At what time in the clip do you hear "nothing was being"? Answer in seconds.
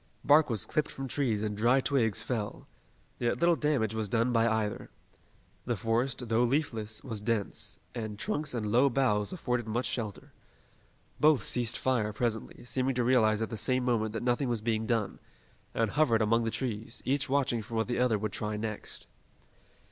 14.23-14.87